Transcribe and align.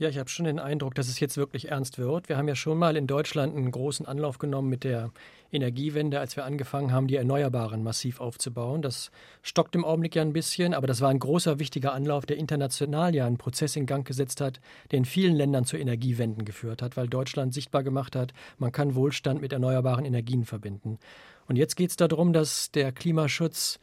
Ja, 0.00 0.08
ich 0.08 0.16
habe 0.16 0.30
schon 0.30 0.46
den 0.46 0.58
Eindruck, 0.58 0.94
dass 0.94 1.08
es 1.08 1.20
jetzt 1.20 1.36
wirklich 1.36 1.68
ernst 1.68 1.98
wird. 1.98 2.30
Wir 2.30 2.38
haben 2.38 2.48
ja 2.48 2.54
schon 2.54 2.78
mal 2.78 2.96
in 2.96 3.06
Deutschland 3.06 3.54
einen 3.54 3.70
großen 3.70 4.06
Anlauf 4.06 4.38
genommen 4.38 4.70
mit 4.70 4.82
der 4.82 5.10
Energiewende, 5.52 6.18
als 6.18 6.36
wir 6.36 6.46
angefangen 6.46 6.90
haben, 6.90 7.06
die 7.06 7.16
Erneuerbaren 7.16 7.82
massiv 7.82 8.18
aufzubauen. 8.18 8.80
Das 8.80 9.10
stockt 9.42 9.74
im 9.74 9.84
Augenblick 9.84 10.14
ja 10.14 10.22
ein 10.22 10.32
bisschen, 10.32 10.72
aber 10.72 10.86
das 10.86 11.02
war 11.02 11.10
ein 11.10 11.18
großer, 11.18 11.58
wichtiger 11.58 11.92
Anlauf, 11.92 12.24
der 12.24 12.38
international 12.38 13.14
ja 13.14 13.26
einen 13.26 13.36
Prozess 13.36 13.76
in 13.76 13.84
Gang 13.84 14.06
gesetzt 14.06 14.40
hat, 14.40 14.58
der 14.90 15.00
in 15.00 15.04
vielen 15.04 15.36
Ländern 15.36 15.66
zu 15.66 15.76
Energiewenden 15.76 16.46
geführt 16.46 16.80
hat, 16.80 16.96
weil 16.96 17.06
Deutschland 17.06 17.52
sichtbar 17.52 17.82
gemacht 17.82 18.16
hat, 18.16 18.32
man 18.56 18.72
kann 18.72 18.94
Wohlstand 18.94 19.42
mit 19.42 19.52
erneuerbaren 19.52 20.06
Energien 20.06 20.46
verbinden. 20.46 20.98
Und 21.46 21.56
jetzt 21.56 21.76
geht 21.76 21.90
es 21.90 21.96
darum, 21.96 22.32
dass 22.32 22.70
der 22.70 22.90
Klimaschutz 22.90 23.78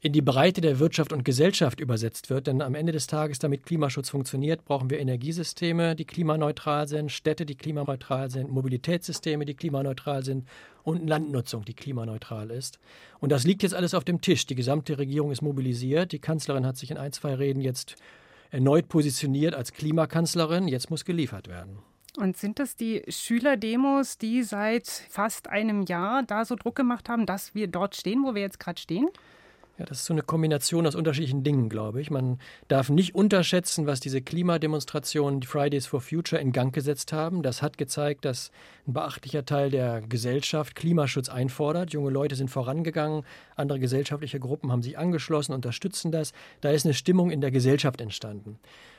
in 0.00 0.12
die 0.12 0.22
Breite 0.22 0.60
der 0.60 0.78
Wirtschaft 0.78 1.12
und 1.12 1.24
Gesellschaft 1.24 1.80
übersetzt 1.80 2.30
wird. 2.30 2.46
Denn 2.46 2.62
am 2.62 2.76
Ende 2.76 2.92
des 2.92 3.08
Tages, 3.08 3.40
damit 3.40 3.64
Klimaschutz 3.64 4.10
funktioniert, 4.10 4.64
brauchen 4.64 4.90
wir 4.90 5.00
Energiesysteme, 5.00 5.96
die 5.96 6.04
klimaneutral 6.04 6.86
sind, 6.86 7.10
Städte, 7.10 7.44
die 7.44 7.56
klimaneutral 7.56 8.30
sind, 8.30 8.50
Mobilitätssysteme, 8.50 9.44
die 9.44 9.54
klimaneutral 9.54 10.24
sind 10.24 10.46
und 10.84 11.08
Landnutzung, 11.08 11.64
die 11.64 11.74
klimaneutral 11.74 12.50
ist. 12.50 12.78
Und 13.18 13.32
das 13.32 13.44
liegt 13.44 13.64
jetzt 13.64 13.74
alles 13.74 13.92
auf 13.94 14.04
dem 14.04 14.20
Tisch. 14.20 14.46
Die 14.46 14.54
gesamte 14.54 14.98
Regierung 14.98 15.32
ist 15.32 15.42
mobilisiert. 15.42 16.12
Die 16.12 16.20
Kanzlerin 16.20 16.64
hat 16.64 16.76
sich 16.76 16.92
in 16.92 16.96
ein, 16.96 17.12
zwei 17.12 17.34
Reden 17.34 17.60
jetzt 17.60 17.96
erneut 18.50 18.88
positioniert 18.88 19.54
als 19.54 19.72
Klimakanzlerin. 19.72 20.68
Jetzt 20.68 20.90
muss 20.90 21.04
geliefert 21.04 21.48
werden. 21.48 21.78
Und 22.16 22.36
sind 22.36 22.58
das 22.58 22.76
die 22.76 23.02
Schülerdemos, 23.08 24.16
die 24.18 24.42
seit 24.42 24.86
fast 24.86 25.48
einem 25.48 25.82
Jahr 25.82 26.22
da 26.22 26.44
so 26.44 26.54
Druck 26.54 26.76
gemacht 26.76 27.08
haben, 27.08 27.26
dass 27.26 27.54
wir 27.54 27.66
dort 27.66 27.96
stehen, 27.96 28.24
wo 28.24 28.34
wir 28.34 28.42
jetzt 28.42 28.58
gerade 28.60 28.80
stehen? 28.80 29.08
Ja, 29.78 29.84
das 29.84 30.00
ist 30.00 30.06
so 30.06 30.12
eine 30.12 30.22
Kombination 30.22 30.88
aus 30.88 30.96
unterschiedlichen 30.96 31.44
Dingen, 31.44 31.68
glaube 31.68 32.00
ich. 32.00 32.10
Man 32.10 32.40
darf 32.66 32.90
nicht 32.90 33.14
unterschätzen, 33.14 33.86
was 33.86 34.00
diese 34.00 34.20
Klimademonstrationen, 34.20 35.38
die 35.38 35.46
Fridays 35.46 35.86
for 35.86 36.00
Future, 36.00 36.42
in 36.42 36.50
Gang 36.50 36.74
gesetzt 36.74 37.12
haben. 37.12 37.44
Das 37.44 37.62
hat 37.62 37.78
gezeigt, 37.78 38.24
dass 38.24 38.50
ein 38.88 38.92
beachtlicher 38.94 39.44
Teil 39.44 39.70
der 39.70 40.00
Gesellschaft 40.00 40.74
Klimaschutz 40.74 41.28
einfordert. 41.28 41.92
Junge 41.92 42.10
Leute 42.10 42.34
sind 42.34 42.50
vorangegangen, 42.50 43.22
andere 43.54 43.78
gesellschaftliche 43.78 44.40
Gruppen 44.40 44.72
haben 44.72 44.82
sich 44.82 44.98
angeschlossen, 44.98 45.52
unterstützen 45.52 46.10
das. 46.10 46.32
Da 46.60 46.70
ist 46.70 46.84
eine 46.84 46.94
Stimmung 46.94 47.30
in 47.30 47.40
der 47.40 47.52
Gesellschaft 47.52 48.00
entstanden. 48.00 48.58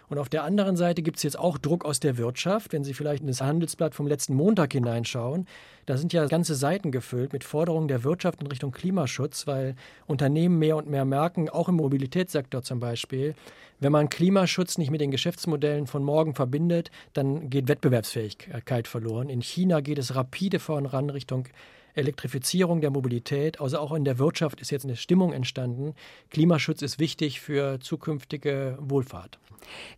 Und 0.09 0.17
auf 0.17 0.27
der 0.27 0.43
anderen 0.43 0.75
Seite 0.75 1.01
gibt 1.01 1.17
es 1.17 1.23
jetzt 1.23 1.37
auch 1.37 1.57
Druck 1.57 1.85
aus 1.85 1.99
der 1.99 2.17
Wirtschaft. 2.17 2.73
Wenn 2.73 2.83
Sie 2.83 2.93
vielleicht 2.93 3.21
in 3.21 3.27
das 3.27 3.41
Handelsblatt 3.41 3.93
vom 3.93 4.07
letzten 4.07 4.33
Montag 4.33 4.73
hineinschauen, 4.73 5.47
da 5.85 5.97
sind 5.97 6.13
ja 6.13 6.25
ganze 6.25 6.55
Seiten 6.55 6.91
gefüllt 6.91 7.31
mit 7.31 7.43
Forderungen 7.43 7.87
der 7.87 8.03
Wirtschaft 8.03 8.41
in 8.41 8.47
Richtung 8.47 8.71
Klimaschutz, 8.71 9.45
weil 9.47 9.75
Unternehmen 10.07 10.57
mehr 10.57 10.77
und 10.77 10.89
mehr 10.89 11.05
merken, 11.05 11.49
auch 11.49 11.69
im 11.69 11.75
Mobilitätssektor 11.75 12.63
zum 12.63 12.79
Beispiel, 12.79 13.35
wenn 13.79 13.93
man 13.93 14.09
Klimaschutz 14.09 14.77
nicht 14.77 14.91
mit 14.91 14.99
den 14.99 15.11
Geschäftsmodellen 15.11 15.87
von 15.87 16.03
morgen 16.03 16.35
verbindet, 16.35 16.91
dann 17.13 17.49
geht 17.49 17.69
Wettbewerbsfähigkeit 17.69 18.87
verloren. 18.87 19.29
In 19.29 19.41
China 19.41 19.79
geht 19.79 19.97
es 19.99 20.15
rapide 20.15 20.59
voran 20.59 21.09
Richtung 21.09 21.47
Elektrifizierung 21.93 22.81
der 22.81 22.91
Mobilität, 22.91 23.59
also 23.59 23.79
auch 23.79 23.93
in 23.93 24.05
der 24.05 24.19
Wirtschaft 24.19 24.61
ist 24.61 24.71
jetzt 24.71 24.85
eine 24.85 24.95
Stimmung 24.95 25.33
entstanden. 25.33 25.93
Klimaschutz 26.29 26.81
ist 26.81 26.99
wichtig 26.99 27.39
für 27.41 27.79
zukünftige 27.79 28.77
Wohlfahrt. 28.79 29.39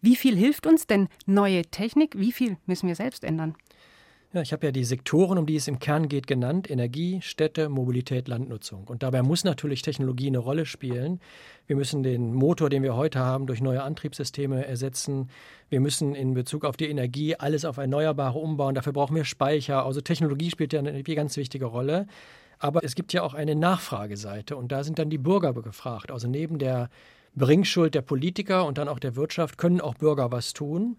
Wie 0.02 0.16
viel 0.16 0.36
hilft 0.36 0.68
uns 0.68 0.88
denn 0.88 1.08
neue 1.26 1.64
Technik? 1.64 2.18
Wie 2.18 2.32
viel 2.32 2.58
müssen 2.66 2.88
wir 2.88 2.96
selbst 2.96 3.24
ändern? 3.24 3.56
Ja, 4.34 4.42
ich 4.42 4.54
habe 4.54 4.66
ja 4.66 4.72
die 4.72 4.86
Sektoren, 4.86 5.38
um 5.38 5.46
die 5.46 5.58
es 5.58 5.68
im 5.68 5.80
Kern 5.80 6.08
geht, 6.08 6.26
genannt. 6.26 6.72
Energie, 6.72 7.20
Städte, 7.22 7.68
Mobilität, 7.68 8.30
Landnutzung. 8.30 8.88
Und 8.88 9.04
dabei 9.04 9.24
muss 9.24 9.44
natürlich 9.44 9.82
Technologie 9.82 10.28
eine 10.28 10.38
Rolle 10.38 10.66
spielen. 10.66 11.20
Wir 11.68 11.76
müssen 11.76 12.02
den 12.02 12.34
Motor, 12.34 12.70
den 12.70 12.82
wir 12.82 12.96
heute 12.96 13.20
haben, 13.20 13.46
durch 13.46 13.60
neue 13.60 13.84
Antriebssysteme 13.84 14.66
ersetzen. 14.66 15.30
Wir 15.68 15.82
müssen 15.82 16.16
in 16.16 16.34
Bezug 16.34 16.64
auf 16.64 16.78
die 16.78 16.88
Energie 16.90 17.36
alles 17.36 17.66
auf 17.66 17.76
Erneuerbare 17.76 18.40
umbauen. 18.40 18.74
Dafür 18.74 18.94
brauchen 18.94 19.18
wir 19.18 19.26
Speicher. 19.26 19.86
Also 19.86 20.00
Technologie 20.00 20.50
spielt 20.50 20.72
ja 20.72 20.80
eine 20.80 21.04
ganz 21.04 21.36
wichtige 21.36 21.66
Rolle. 21.66 22.08
Aber 22.58 22.86
es 22.86 22.96
gibt 22.96 23.12
ja 23.12 23.24
auch 23.24 23.34
eine 23.34 23.56
Nachfrageseite 23.56 24.56
und 24.56 24.72
da 24.72 24.86
sind 24.86 24.98
dann 24.98 25.10
die 25.10 25.18
Bürger 25.18 25.52
gefragt. 25.54 26.10
Also 26.10 26.30
neben 26.30 26.58
der 26.58 26.90
Bringschuld 27.36 27.96
der 27.96 28.02
Politiker 28.02 28.66
und 28.66 28.78
dann 28.78 28.88
auch 28.88 29.00
der 29.00 29.18
Wirtschaft 29.18 29.58
können 29.58 29.82
auch 29.82 29.96
Bürger 29.96 30.32
was 30.32 30.54
tun. 30.54 30.96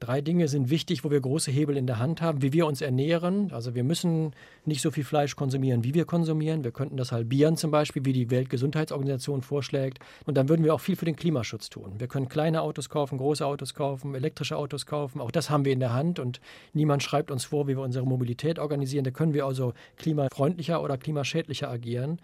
Drei 0.00 0.20
Dinge 0.20 0.46
sind 0.46 0.70
wichtig, 0.70 1.02
wo 1.02 1.10
wir 1.10 1.20
große 1.20 1.50
Hebel 1.50 1.76
in 1.76 1.86
der 1.86 1.98
Hand 1.98 2.22
haben, 2.22 2.40
wie 2.40 2.52
wir 2.52 2.66
uns 2.66 2.80
ernähren. 2.80 3.50
Also 3.52 3.74
wir 3.74 3.82
müssen 3.82 4.32
nicht 4.64 4.80
so 4.80 4.92
viel 4.92 5.02
Fleisch 5.02 5.34
konsumieren, 5.34 5.82
wie 5.82 5.92
wir 5.92 6.04
konsumieren. 6.04 6.62
Wir 6.62 6.70
könnten 6.70 6.96
das 6.96 7.10
halbieren 7.10 7.56
zum 7.56 7.72
Beispiel, 7.72 8.04
wie 8.04 8.12
die 8.12 8.30
Weltgesundheitsorganisation 8.30 9.42
vorschlägt. 9.42 9.98
Und 10.24 10.36
dann 10.36 10.48
würden 10.48 10.64
wir 10.64 10.72
auch 10.72 10.80
viel 10.80 10.94
für 10.94 11.04
den 11.04 11.16
Klimaschutz 11.16 11.68
tun. 11.68 11.94
Wir 11.98 12.06
können 12.06 12.28
kleine 12.28 12.62
Autos 12.62 12.88
kaufen, 12.88 13.18
große 13.18 13.44
Autos 13.44 13.74
kaufen, 13.74 14.14
elektrische 14.14 14.56
Autos 14.56 14.86
kaufen. 14.86 15.20
Auch 15.20 15.32
das 15.32 15.50
haben 15.50 15.64
wir 15.64 15.72
in 15.72 15.80
der 15.80 15.92
Hand 15.92 16.20
und 16.20 16.40
niemand 16.74 17.02
schreibt 17.02 17.32
uns 17.32 17.44
vor, 17.44 17.66
wie 17.66 17.76
wir 17.76 17.82
unsere 17.82 18.06
Mobilität 18.06 18.60
organisieren. 18.60 19.04
Da 19.04 19.10
können 19.10 19.34
wir 19.34 19.46
also 19.46 19.74
klimafreundlicher 19.96 20.80
oder 20.80 20.96
klimaschädlicher 20.96 21.68
agieren. 21.68 22.20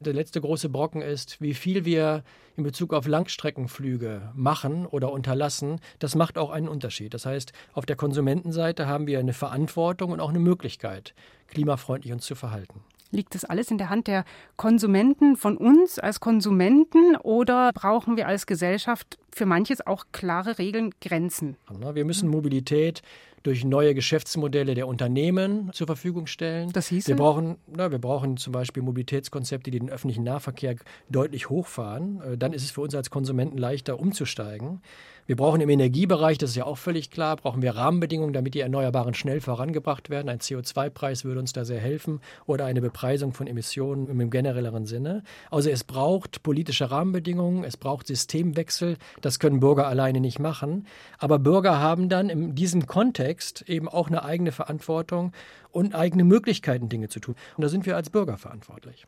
Der 0.00 0.12
letzte 0.12 0.40
große 0.40 0.68
Brocken 0.68 1.02
ist, 1.02 1.40
wie 1.40 1.54
viel 1.54 1.84
wir 1.84 2.24
in 2.56 2.64
Bezug 2.64 2.92
auf 2.92 3.06
Langstreckenflüge 3.06 4.32
machen 4.34 4.86
oder 4.86 5.10
unterlassen. 5.12 5.80
Das 5.98 6.14
macht 6.14 6.36
auch 6.36 6.50
einen 6.50 6.68
Unterschied. 6.68 7.14
Das 7.14 7.26
heißt, 7.26 7.52
auf 7.72 7.86
der 7.86 7.96
Konsumentenseite 7.96 8.86
haben 8.86 9.06
wir 9.06 9.18
eine 9.18 9.32
Verantwortung 9.32 10.12
und 10.12 10.20
auch 10.20 10.28
eine 10.28 10.40
Möglichkeit, 10.40 11.14
klimafreundlich 11.48 12.12
uns 12.12 12.26
zu 12.26 12.34
verhalten. 12.34 12.80
Liegt 13.10 13.36
das 13.36 13.44
alles 13.44 13.70
in 13.70 13.78
der 13.78 13.90
Hand 13.90 14.08
der 14.08 14.24
Konsumenten, 14.56 15.36
von 15.36 15.56
uns 15.56 16.00
als 16.00 16.18
Konsumenten 16.18 17.14
oder 17.16 17.70
brauchen 17.72 18.16
wir 18.16 18.26
als 18.26 18.44
Gesellschaft 18.46 19.18
für 19.30 19.46
manches 19.46 19.86
auch 19.86 20.06
klare 20.10 20.58
Regeln, 20.58 20.90
Grenzen? 21.00 21.56
Wir 21.92 22.04
müssen 22.04 22.28
Mobilität 22.28 23.02
durch 23.44 23.62
neue 23.62 23.94
Geschäftsmodelle 23.94 24.74
der 24.74 24.88
Unternehmen 24.88 25.70
zur 25.72 25.86
Verfügung 25.86 26.26
stellen. 26.26 26.72
Das 26.72 26.88
hieß 26.88 27.06
wir 27.06 27.16
brauchen, 27.16 27.58
na, 27.66 27.90
wir 27.90 27.98
brauchen 27.98 28.38
zum 28.38 28.52
Beispiel 28.52 28.82
Mobilitätskonzepte, 28.82 29.70
die 29.70 29.78
den 29.78 29.90
öffentlichen 29.90 30.24
Nahverkehr 30.24 30.76
deutlich 31.10 31.50
hochfahren. 31.50 32.22
Äh, 32.22 32.38
dann 32.38 32.54
ist 32.54 32.64
es 32.64 32.70
für 32.70 32.80
uns 32.80 32.94
als 32.94 33.10
Konsumenten 33.10 33.58
leichter 33.58 34.00
umzusteigen. 34.00 34.80
Wir 35.26 35.36
brauchen 35.36 35.62
im 35.62 35.70
Energiebereich, 35.70 36.36
das 36.36 36.50
ist 36.50 36.56
ja 36.56 36.66
auch 36.66 36.76
völlig 36.76 37.10
klar, 37.10 37.36
brauchen 37.36 37.62
wir 37.62 37.74
Rahmenbedingungen, 37.74 38.34
damit 38.34 38.52
die 38.52 38.60
Erneuerbaren 38.60 39.14
schnell 39.14 39.40
vorangebracht 39.40 40.10
werden. 40.10 40.28
Ein 40.28 40.40
CO2-Preis 40.40 41.24
würde 41.24 41.40
uns 41.40 41.54
da 41.54 41.64
sehr 41.64 41.80
helfen 41.80 42.20
oder 42.44 42.66
eine 42.66 42.82
Bepreisung 42.82 43.32
von 43.32 43.46
Emissionen 43.46 44.08
im 44.08 44.28
generelleren 44.28 44.84
Sinne. 44.84 45.22
Also 45.50 45.70
es 45.70 45.82
braucht 45.82 46.42
politische 46.42 46.90
Rahmenbedingungen, 46.90 47.64
es 47.64 47.78
braucht 47.78 48.06
Systemwechsel. 48.06 48.98
Das 49.22 49.38
können 49.38 49.60
Bürger 49.60 49.86
alleine 49.86 50.20
nicht 50.20 50.40
machen. 50.40 50.86
Aber 51.18 51.38
Bürger 51.38 51.80
haben 51.80 52.10
dann 52.10 52.28
in 52.28 52.54
diesem 52.54 52.86
Kontext 52.86 53.33
eben 53.66 53.88
auch 53.88 54.08
eine 54.08 54.24
eigene 54.24 54.52
Verantwortung 54.52 55.32
und 55.70 55.94
eigene 55.94 56.24
Möglichkeiten, 56.24 56.88
Dinge 56.88 57.08
zu 57.08 57.20
tun. 57.20 57.34
Und 57.56 57.62
da 57.62 57.68
sind 57.68 57.86
wir 57.86 57.96
als 57.96 58.10
Bürger 58.10 58.38
verantwortlich. 58.38 59.06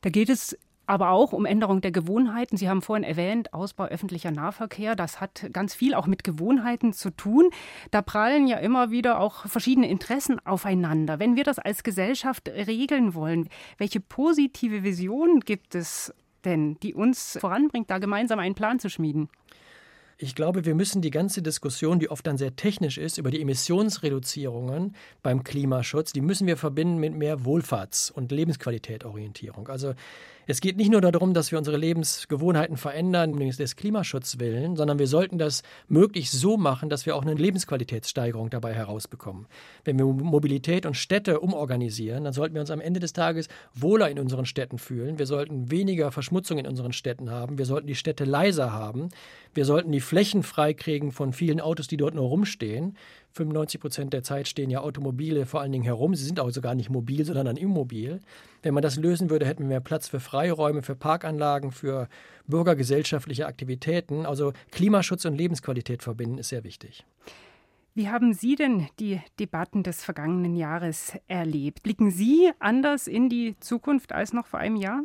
Da 0.00 0.10
geht 0.10 0.28
es 0.28 0.56
aber 0.88 1.10
auch 1.10 1.34
um 1.34 1.44
Änderung 1.44 1.82
der 1.82 1.92
Gewohnheiten. 1.92 2.56
Sie 2.56 2.68
haben 2.68 2.80
vorhin 2.80 3.04
erwähnt, 3.04 3.52
Ausbau 3.52 3.84
öffentlicher 3.84 4.30
Nahverkehr. 4.30 4.96
Das 4.96 5.20
hat 5.20 5.46
ganz 5.52 5.74
viel 5.74 5.92
auch 5.92 6.06
mit 6.06 6.24
Gewohnheiten 6.24 6.94
zu 6.94 7.10
tun. 7.10 7.50
Da 7.90 8.00
prallen 8.00 8.46
ja 8.46 8.56
immer 8.56 8.90
wieder 8.90 9.20
auch 9.20 9.46
verschiedene 9.46 9.88
Interessen 9.88 10.44
aufeinander. 10.46 11.18
Wenn 11.18 11.36
wir 11.36 11.44
das 11.44 11.58
als 11.58 11.82
Gesellschaft 11.82 12.48
regeln 12.48 13.12
wollen, 13.12 13.50
welche 13.76 14.00
positive 14.00 14.82
Vision 14.82 15.40
gibt 15.40 15.74
es 15.74 16.14
denn, 16.46 16.78
die 16.80 16.94
uns 16.94 17.36
voranbringt, 17.38 17.90
da 17.90 17.98
gemeinsam 17.98 18.38
einen 18.38 18.54
Plan 18.54 18.80
zu 18.80 18.88
schmieden? 18.88 19.28
Ich 20.20 20.34
glaube, 20.34 20.64
wir 20.64 20.74
müssen 20.74 21.00
die 21.00 21.12
ganze 21.12 21.42
Diskussion, 21.42 22.00
die 22.00 22.10
oft 22.10 22.26
dann 22.26 22.38
sehr 22.38 22.56
technisch 22.56 22.98
ist, 22.98 23.18
über 23.18 23.30
die 23.30 23.40
Emissionsreduzierungen 23.40 24.96
beim 25.22 25.44
Klimaschutz, 25.44 26.12
die 26.12 26.20
müssen 26.20 26.48
wir 26.48 26.56
verbinden 26.56 26.98
mit 26.98 27.14
mehr 27.14 27.44
Wohlfahrts- 27.44 28.10
und 28.10 28.32
Lebensqualitätorientierung. 28.32 29.68
Also 29.68 29.94
es 30.50 30.62
geht 30.62 30.78
nicht 30.78 30.90
nur 30.90 31.02
darum, 31.02 31.34
dass 31.34 31.52
wir 31.52 31.58
unsere 31.58 31.76
Lebensgewohnheiten 31.76 32.78
verändern, 32.78 33.38
des 33.38 33.76
Klimaschutzes 33.76 34.40
willen, 34.40 34.76
sondern 34.76 34.98
wir 34.98 35.06
sollten 35.06 35.36
das 35.36 35.62
möglichst 35.88 36.32
so 36.32 36.56
machen, 36.56 36.88
dass 36.88 37.04
wir 37.04 37.16
auch 37.16 37.22
eine 37.22 37.34
Lebensqualitätssteigerung 37.34 38.48
dabei 38.48 38.72
herausbekommen. 38.72 39.46
Wenn 39.84 39.98
wir 39.98 40.06
Mobilität 40.06 40.86
und 40.86 40.94
Städte 40.94 41.40
umorganisieren, 41.40 42.24
dann 42.24 42.32
sollten 42.32 42.54
wir 42.54 42.62
uns 42.62 42.70
am 42.70 42.80
Ende 42.80 42.98
des 42.98 43.12
Tages 43.12 43.48
wohler 43.74 44.08
in 44.08 44.18
unseren 44.18 44.46
Städten 44.46 44.78
fühlen. 44.78 45.18
Wir 45.18 45.26
sollten 45.26 45.70
weniger 45.70 46.10
Verschmutzung 46.12 46.56
in 46.56 46.66
unseren 46.66 46.94
Städten 46.94 47.30
haben. 47.30 47.58
Wir 47.58 47.66
sollten 47.66 47.86
die 47.86 47.94
Städte 47.94 48.24
leiser 48.24 48.72
haben. 48.72 49.10
Wir 49.52 49.66
sollten 49.66 49.92
die 49.92 50.00
Flächen 50.00 50.42
freikriegen 50.42 51.12
von 51.12 51.34
vielen 51.34 51.60
Autos, 51.60 51.88
die 51.88 51.98
dort 51.98 52.14
nur 52.14 52.26
rumstehen. 52.26 52.96
95 53.32 53.80
Prozent 53.80 54.12
der 54.12 54.22
Zeit 54.22 54.48
stehen 54.48 54.70
ja 54.70 54.80
Automobile 54.80 55.46
vor 55.46 55.60
allen 55.60 55.72
Dingen 55.72 55.84
herum. 55.84 56.14
Sie 56.14 56.24
sind 56.24 56.40
also 56.40 56.60
gar 56.60 56.74
nicht 56.74 56.90
mobil, 56.90 57.24
sondern 57.24 57.46
dann 57.46 57.56
immobil. 57.56 58.20
Wenn 58.62 58.74
man 58.74 58.82
das 58.82 58.96
lösen 58.96 59.30
würde, 59.30 59.46
hätten 59.46 59.64
wir 59.64 59.68
mehr 59.68 59.80
Platz 59.80 60.08
für 60.08 60.20
Freiräume, 60.20 60.82
für 60.82 60.96
Parkanlagen, 60.96 61.70
für 61.70 62.08
bürgergesellschaftliche 62.46 63.46
Aktivitäten. 63.46 64.26
Also 64.26 64.52
Klimaschutz 64.70 65.24
und 65.24 65.34
Lebensqualität 65.34 66.02
verbinden 66.02 66.38
ist 66.38 66.48
sehr 66.48 66.64
wichtig. 66.64 67.04
Wie 67.94 68.08
haben 68.08 68.32
Sie 68.32 68.54
denn 68.54 68.86
die 69.00 69.20
Debatten 69.40 69.82
des 69.82 70.04
vergangenen 70.04 70.54
Jahres 70.54 71.18
erlebt? 71.26 71.82
Blicken 71.82 72.10
Sie 72.10 72.50
anders 72.60 73.08
in 73.08 73.28
die 73.28 73.56
Zukunft 73.58 74.12
als 74.12 74.32
noch 74.32 74.46
vor 74.46 74.60
einem 74.60 74.76
Jahr? 74.76 75.02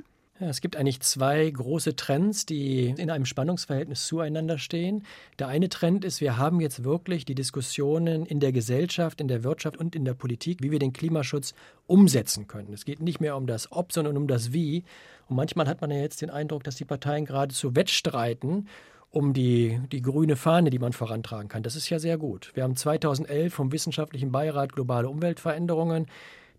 Es 0.50 0.62
gibt 0.62 0.76
eigentlich 0.76 1.00
zwei 1.02 1.50
große 1.50 1.96
Trends, 1.96 2.46
die 2.46 2.88
in 2.98 3.10
einem 3.10 3.26
Spannungsverhältnis 3.26 4.06
zueinander 4.06 4.58
stehen. 4.58 5.04
Der 5.40 5.48
eine 5.48 5.70
Trend 5.70 6.06
ist, 6.06 6.22
wir 6.22 6.38
haben 6.38 6.60
jetzt 6.60 6.84
wirklich 6.84 7.26
die 7.26 7.36
Diskussionen 7.36 8.26
in 8.26 8.40
der 8.40 8.52
Gesellschaft, 8.52 9.22
in 9.22 9.28
der 9.28 9.44
Wirtschaft 9.44 9.78
und 9.78 9.96
in 9.96 10.06
der 10.06 10.14
Politik, 10.14 10.62
wie 10.62 10.72
wir 10.72 10.80
den 10.80 10.94
Klimaschutz 10.94 11.54
umsetzen 11.88 12.48
können. 12.48 12.74
Es 12.74 12.86
geht 12.86 13.02
nicht 13.02 13.22
mehr 13.22 13.38
um 13.38 13.48
das 13.48 13.72
Ob, 13.72 13.94
sondern 13.94 14.18
um 14.18 14.28
das 14.28 14.54
Wie. 14.54 14.84
Und 15.28 15.36
manchmal 15.36 15.68
hat 15.68 15.82
man 15.82 15.92
ja 15.92 15.98
jetzt 15.98 16.22
den 16.22 16.30
Eindruck, 16.30 16.64
dass 16.64 16.76
die 16.76 16.86
Parteien 16.86 17.26
geradezu 17.26 17.76
wettstreiten 17.76 18.68
um 19.14 19.32
die, 19.32 19.80
die 19.92 20.02
grüne 20.02 20.36
Fahne, 20.36 20.72
die 20.72 20.80
man 20.80 20.92
vorantragen 20.92 21.48
kann. 21.48 21.62
Das 21.62 21.76
ist 21.76 21.88
ja 21.90 22.00
sehr 22.00 22.18
gut. 22.18 22.52
Wir 22.56 22.64
haben 22.64 22.76
2011 22.76 23.54
vom 23.54 23.72
Wissenschaftlichen 23.72 24.32
Beirat 24.32 24.74
Globale 24.74 25.08
Umweltveränderungen 25.08 26.08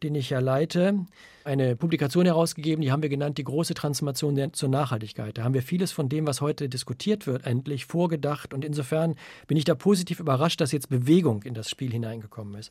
den 0.04 0.14
ich 0.14 0.30
ja 0.30 0.38
leite, 0.38 1.06
eine 1.44 1.76
Publikation 1.76 2.26
herausgegeben, 2.26 2.82
die 2.82 2.92
haben 2.92 3.02
wir 3.02 3.08
genannt, 3.08 3.38
die 3.38 3.44
große 3.44 3.74
Transformation 3.74 4.52
zur 4.52 4.68
Nachhaltigkeit. 4.68 5.36
Da 5.36 5.44
haben 5.44 5.54
wir 5.54 5.62
vieles 5.62 5.92
von 5.92 6.08
dem, 6.08 6.26
was 6.26 6.40
heute 6.40 6.68
diskutiert 6.68 7.26
wird, 7.26 7.46
endlich 7.46 7.86
vorgedacht. 7.86 8.54
Und 8.54 8.64
insofern 8.64 9.16
bin 9.46 9.56
ich 9.56 9.64
da 9.64 9.74
positiv 9.74 10.20
überrascht, 10.20 10.60
dass 10.60 10.72
jetzt 10.72 10.88
Bewegung 10.88 11.42
in 11.42 11.54
das 11.54 11.68
Spiel 11.68 11.90
hineingekommen 11.90 12.54
ist. 12.54 12.70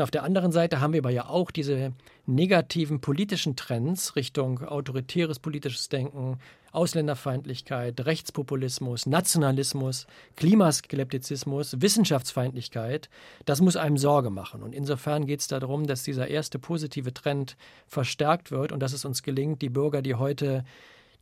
Und 0.00 0.04
auf 0.04 0.10
der 0.10 0.22
anderen 0.22 0.50
Seite 0.50 0.80
haben 0.80 0.94
wir 0.94 1.02
aber 1.02 1.10
ja 1.10 1.28
auch 1.28 1.50
diese 1.50 1.92
negativen 2.24 3.02
politischen 3.02 3.54
Trends 3.54 4.16
Richtung 4.16 4.64
autoritäres 4.64 5.38
politisches 5.38 5.90
Denken, 5.90 6.38
Ausländerfeindlichkeit, 6.72 8.00
Rechtspopulismus, 8.06 9.04
Nationalismus, 9.04 10.06
Klimaskeptizismus, 10.36 11.82
Wissenschaftsfeindlichkeit. 11.82 13.10
Das 13.44 13.60
muss 13.60 13.76
einem 13.76 13.98
Sorge 13.98 14.30
machen. 14.30 14.62
Und 14.62 14.74
insofern 14.74 15.26
geht 15.26 15.40
es 15.40 15.48
darum, 15.48 15.86
dass 15.86 16.02
dieser 16.02 16.28
erste 16.28 16.58
positive 16.58 17.12
Trend 17.12 17.58
verstärkt 17.86 18.50
wird 18.50 18.72
und 18.72 18.80
dass 18.80 18.94
es 18.94 19.04
uns 19.04 19.22
gelingt, 19.22 19.60
die 19.60 19.68
Bürger, 19.68 20.00
die 20.00 20.14
heute 20.14 20.64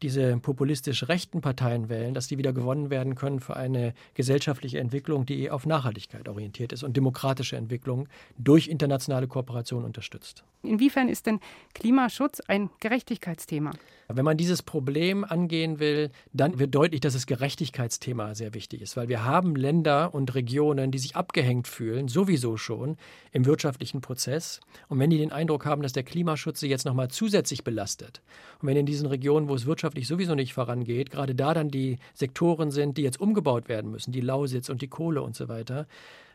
diese 0.02 0.36
populistisch 0.38 1.08
rechten 1.08 1.40
Parteien 1.40 1.88
wählen, 1.88 2.14
dass 2.14 2.28
die 2.28 2.38
wieder 2.38 2.52
gewonnen 2.52 2.90
werden 2.90 3.14
können 3.14 3.40
für 3.40 3.56
eine 3.56 3.94
gesellschaftliche 4.14 4.78
Entwicklung, 4.78 5.26
die 5.26 5.50
auf 5.50 5.66
Nachhaltigkeit 5.66 6.28
orientiert 6.28 6.72
ist 6.72 6.82
und 6.82 6.96
demokratische 6.96 7.56
Entwicklung 7.56 8.08
durch 8.36 8.68
internationale 8.68 9.26
Kooperation 9.26 9.84
unterstützt. 9.84 10.44
Inwiefern 10.62 11.08
ist 11.08 11.26
denn 11.26 11.40
Klimaschutz 11.74 12.40
ein 12.40 12.70
Gerechtigkeitsthema? 12.80 13.72
Wenn 14.10 14.24
man 14.24 14.38
dieses 14.38 14.62
Problem 14.62 15.22
angehen 15.22 15.80
will, 15.80 16.10
dann 16.32 16.58
wird 16.58 16.74
deutlich, 16.74 17.02
dass 17.02 17.12
das 17.12 17.26
Gerechtigkeitsthema 17.26 18.34
sehr 18.34 18.54
wichtig 18.54 18.80
ist, 18.80 18.96
weil 18.96 19.08
wir 19.08 19.24
haben 19.24 19.54
Länder 19.54 20.14
und 20.14 20.34
Regionen, 20.34 20.90
die 20.90 20.98
sich 20.98 21.14
abgehängt 21.14 21.68
fühlen, 21.68 22.08
sowieso 22.08 22.56
schon 22.56 22.96
im 23.32 23.44
wirtschaftlichen 23.44 24.00
Prozess. 24.00 24.60
Und 24.88 24.98
wenn 24.98 25.10
die 25.10 25.18
den 25.18 25.30
Eindruck 25.30 25.66
haben, 25.66 25.82
dass 25.82 25.92
der 25.92 26.04
Klimaschutz 26.04 26.60
sie 26.60 26.70
jetzt 26.70 26.86
nochmal 26.86 27.08
zusätzlich 27.08 27.64
belastet, 27.64 28.22
und 28.62 28.68
wenn 28.68 28.78
in 28.78 28.86
diesen 28.86 29.06
Regionen, 29.06 29.48
wo 29.50 29.54
es 29.54 29.66
wirtschaftlich 29.66 30.08
sowieso 30.08 30.34
nicht 30.34 30.54
vorangeht, 30.54 31.10
gerade 31.10 31.34
da 31.34 31.52
dann 31.52 31.68
die 31.68 31.98
Sektoren 32.14 32.70
sind, 32.70 32.96
die 32.96 33.02
jetzt 33.02 33.20
umgebaut 33.20 33.68
werden 33.68 33.90
müssen, 33.90 34.12
die 34.12 34.22
Lausitz 34.22 34.70
und 34.70 34.80
die 34.80 34.88
Kohle 34.88 35.20
und 35.20 35.36
so 35.36 35.48
weiter, 35.48 35.86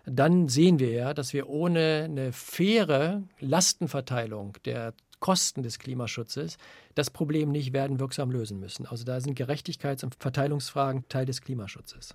dann 0.06 0.48
sehen 0.48 0.80
wir 0.80 0.92
ja, 0.92 1.14
dass 1.14 1.34
wir 1.34 1.50
ohne 1.50 2.04
eine 2.04 2.34
faire 2.34 3.24
Lastenverteilung 3.40 4.58
der 4.66 4.94
Kosten 5.24 5.64
des 5.64 5.80
Klimaschutzes 5.80 6.58
das 6.96 7.10
Problem 7.10 7.50
nicht 7.50 7.72
werden 7.72 7.98
wirksam 8.02 8.30
lösen 8.30 8.60
müssen. 8.60 8.86
Also 8.86 9.06
da 9.06 9.22
sind 9.22 9.40
Gerechtigkeits- 9.40 10.04
und 10.04 10.18
Verteilungsfragen 10.20 11.06
Teil 11.08 11.26
des 11.26 11.42
Klimaschutzes. 11.42 12.14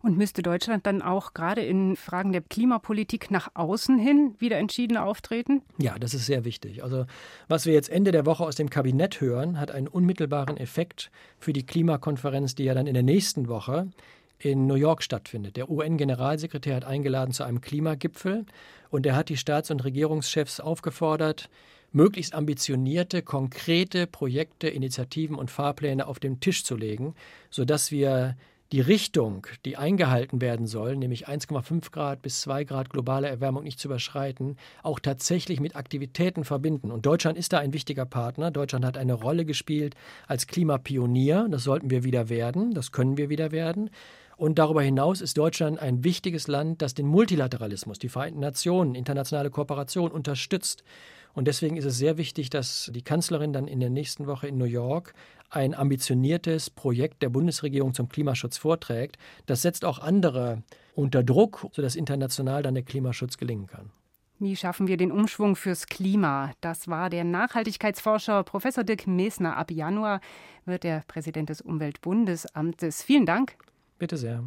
Und 0.00 0.16
müsste 0.16 0.40
Deutschland 0.40 0.86
dann 0.86 1.02
auch 1.02 1.34
gerade 1.34 1.60
in 1.60 1.94
Fragen 1.94 2.32
der 2.32 2.40
Klimapolitik 2.40 3.30
nach 3.30 3.50
außen 3.52 3.98
hin 3.98 4.34
wieder 4.38 4.56
entschieden 4.56 4.96
auftreten? 4.96 5.60
Ja, 5.76 5.98
das 5.98 6.14
ist 6.14 6.24
sehr 6.24 6.46
wichtig. 6.46 6.82
Also 6.82 7.04
was 7.48 7.66
wir 7.66 7.74
jetzt 7.74 7.90
Ende 7.90 8.12
der 8.12 8.24
Woche 8.24 8.44
aus 8.44 8.56
dem 8.56 8.70
Kabinett 8.70 9.20
hören, 9.20 9.60
hat 9.60 9.70
einen 9.70 9.86
unmittelbaren 9.86 10.56
Effekt 10.56 11.10
für 11.38 11.52
die 11.52 11.66
Klimakonferenz, 11.66 12.54
die 12.54 12.64
ja 12.64 12.72
dann 12.72 12.86
in 12.86 12.94
der 12.94 13.02
nächsten 13.02 13.48
Woche 13.48 13.88
in 14.38 14.66
New 14.66 14.74
York 14.74 15.02
stattfindet. 15.02 15.58
Der 15.58 15.68
UN-Generalsekretär 15.68 16.76
hat 16.76 16.84
eingeladen 16.84 17.32
zu 17.32 17.44
einem 17.44 17.60
Klimagipfel 17.60 18.46
und 18.88 19.04
er 19.04 19.16
hat 19.16 19.28
die 19.28 19.36
Staats- 19.36 19.70
und 19.70 19.84
Regierungschefs 19.84 20.60
aufgefordert, 20.60 21.50
möglichst 21.92 22.34
ambitionierte, 22.34 23.22
konkrete 23.22 24.06
Projekte, 24.06 24.68
Initiativen 24.68 25.36
und 25.36 25.50
Fahrpläne 25.50 26.06
auf 26.06 26.18
den 26.18 26.40
Tisch 26.40 26.64
zu 26.64 26.76
legen, 26.76 27.14
sodass 27.50 27.90
wir 27.90 28.36
die 28.72 28.80
Richtung, 28.82 29.46
die 29.64 29.78
eingehalten 29.78 30.42
werden 30.42 30.66
soll, 30.66 30.94
nämlich 30.96 31.26
1,5 31.26 31.90
Grad 31.90 32.20
bis 32.20 32.42
2 32.42 32.64
Grad 32.64 32.90
globale 32.90 33.26
Erwärmung 33.28 33.64
nicht 33.64 33.80
zu 33.80 33.88
überschreiten, 33.88 34.56
auch 34.82 35.00
tatsächlich 35.00 35.58
mit 35.58 35.74
Aktivitäten 35.74 36.44
verbinden. 36.44 36.90
Und 36.90 37.06
Deutschland 37.06 37.38
ist 37.38 37.54
da 37.54 37.60
ein 37.60 37.72
wichtiger 37.72 38.04
Partner. 38.04 38.50
Deutschland 38.50 38.84
hat 38.84 38.98
eine 38.98 39.14
Rolle 39.14 39.46
gespielt 39.46 39.94
als 40.26 40.46
Klimapionier. 40.46 41.48
Das 41.50 41.64
sollten 41.64 41.88
wir 41.88 42.04
wieder 42.04 42.28
werden. 42.28 42.74
Das 42.74 42.92
können 42.92 43.16
wir 43.16 43.30
wieder 43.30 43.52
werden. 43.52 43.88
Und 44.38 44.60
darüber 44.60 44.82
hinaus 44.82 45.20
ist 45.20 45.36
Deutschland 45.36 45.80
ein 45.80 46.04
wichtiges 46.04 46.46
Land, 46.46 46.80
das 46.80 46.94
den 46.94 47.06
Multilateralismus, 47.06 47.98
die 47.98 48.08
Vereinten 48.08 48.38
Nationen, 48.38 48.94
internationale 48.94 49.50
Kooperation 49.50 50.12
unterstützt. 50.12 50.84
Und 51.34 51.48
deswegen 51.48 51.76
ist 51.76 51.84
es 51.84 51.98
sehr 51.98 52.18
wichtig, 52.18 52.48
dass 52.48 52.88
die 52.94 53.02
Kanzlerin 53.02 53.52
dann 53.52 53.66
in 53.66 53.80
der 53.80 53.90
nächsten 53.90 54.28
Woche 54.28 54.46
in 54.46 54.56
New 54.56 54.64
York 54.64 55.12
ein 55.50 55.74
ambitioniertes 55.74 56.70
Projekt 56.70 57.20
der 57.22 57.30
Bundesregierung 57.30 57.94
zum 57.94 58.08
Klimaschutz 58.08 58.56
vorträgt. 58.56 59.18
Das 59.46 59.62
setzt 59.62 59.84
auch 59.84 59.98
andere 59.98 60.62
unter 60.94 61.24
Druck, 61.24 61.66
sodass 61.72 61.96
international 61.96 62.62
dann 62.62 62.74
der 62.74 62.84
Klimaschutz 62.84 63.38
gelingen 63.38 63.66
kann. 63.66 63.90
Wie 64.38 64.54
schaffen 64.54 64.86
wir 64.86 64.96
den 64.96 65.10
Umschwung 65.10 65.56
fürs 65.56 65.86
Klima? 65.86 66.52
Das 66.60 66.86
war 66.86 67.10
der 67.10 67.24
Nachhaltigkeitsforscher 67.24 68.44
Professor 68.44 68.84
Dirk 68.84 69.08
Mesner. 69.08 69.56
Ab 69.56 69.72
Januar 69.72 70.20
wird 70.64 70.84
er 70.84 71.02
Präsident 71.08 71.48
des 71.48 71.60
Umweltbundesamtes. 71.60 73.02
Vielen 73.02 73.26
Dank. 73.26 73.56
Bitte 73.98 74.16
sehr. 74.16 74.44